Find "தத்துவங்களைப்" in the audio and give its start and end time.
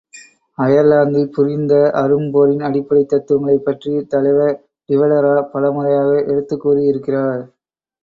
3.11-3.65